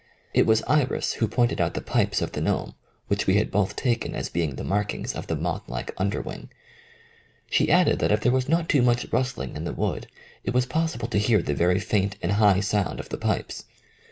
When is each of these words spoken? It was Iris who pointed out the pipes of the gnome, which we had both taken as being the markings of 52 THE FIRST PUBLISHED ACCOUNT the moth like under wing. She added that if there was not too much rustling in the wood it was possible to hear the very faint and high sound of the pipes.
It 0.33 0.47
was 0.47 0.63
Iris 0.63 1.13
who 1.13 1.27
pointed 1.27 1.61
out 1.61 1.75
the 1.75 1.79
pipes 1.81 2.23
of 2.23 2.31
the 2.31 2.41
gnome, 2.41 2.73
which 3.07 3.27
we 3.27 3.35
had 3.35 3.51
both 3.51 3.75
taken 3.75 4.15
as 4.15 4.29
being 4.29 4.55
the 4.55 4.63
markings 4.63 5.11
of 5.13 5.25
52 5.25 5.35
THE 5.35 5.35
FIRST 5.35 5.43
PUBLISHED 5.43 5.59
ACCOUNT 5.59 5.69
the 5.69 5.71
moth 5.71 5.87
like 5.87 6.01
under 6.01 6.21
wing. 6.27 6.49
She 7.51 7.69
added 7.71 7.99
that 7.99 8.11
if 8.11 8.21
there 8.21 8.31
was 8.31 8.49
not 8.49 8.67
too 8.67 8.81
much 8.81 9.05
rustling 9.13 9.55
in 9.55 9.63
the 9.63 9.73
wood 9.73 10.07
it 10.43 10.55
was 10.55 10.65
possible 10.65 11.07
to 11.09 11.19
hear 11.19 11.43
the 11.43 11.53
very 11.53 11.77
faint 11.79 12.15
and 12.23 12.31
high 12.31 12.61
sound 12.61 12.99
of 12.99 13.09
the 13.09 13.19
pipes. 13.19 13.65